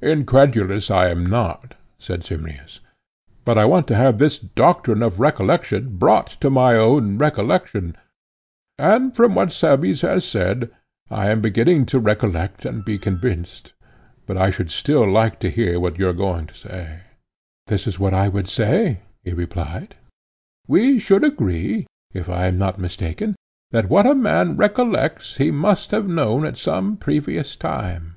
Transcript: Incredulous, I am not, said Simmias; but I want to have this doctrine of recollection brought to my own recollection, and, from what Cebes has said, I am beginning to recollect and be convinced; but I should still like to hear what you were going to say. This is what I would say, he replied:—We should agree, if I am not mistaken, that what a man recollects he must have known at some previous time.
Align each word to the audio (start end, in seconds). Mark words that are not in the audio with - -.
Incredulous, 0.00 0.90
I 0.90 1.08
am 1.10 1.26
not, 1.26 1.74
said 1.98 2.24
Simmias; 2.24 2.80
but 3.44 3.58
I 3.58 3.66
want 3.66 3.86
to 3.88 3.94
have 3.94 4.16
this 4.16 4.38
doctrine 4.38 5.02
of 5.02 5.20
recollection 5.20 5.96
brought 5.98 6.28
to 6.40 6.48
my 6.48 6.74
own 6.74 7.18
recollection, 7.18 7.94
and, 8.78 9.14
from 9.14 9.34
what 9.34 9.52
Cebes 9.52 10.00
has 10.00 10.24
said, 10.24 10.70
I 11.10 11.28
am 11.28 11.42
beginning 11.42 11.84
to 11.92 11.98
recollect 11.98 12.64
and 12.64 12.82
be 12.82 12.96
convinced; 12.96 13.74
but 14.24 14.38
I 14.38 14.48
should 14.48 14.70
still 14.70 15.06
like 15.06 15.38
to 15.40 15.50
hear 15.50 15.78
what 15.78 15.98
you 15.98 16.06
were 16.06 16.14
going 16.14 16.46
to 16.46 16.54
say. 16.54 17.00
This 17.66 17.86
is 17.86 17.98
what 17.98 18.14
I 18.14 18.26
would 18.26 18.48
say, 18.48 19.00
he 19.22 19.34
replied:—We 19.34 20.98
should 20.98 21.24
agree, 21.24 21.86
if 22.14 22.30
I 22.30 22.46
am 22.46 22.56
not 22.56 22.78
mistaken, 22.78 23.36
that 23.70 23.90
what 23.90 24.06
a 24.06 24.14
man 24.14 24.56
recollects 24.56 25.36
he 25.36 25.50
must 25.50 25.90
have 25.90 26.08
known 26.08 26.46
at 26.46 26.56
some 26.56 26.96
previous 26.96 27.54
time. 27.54 28.16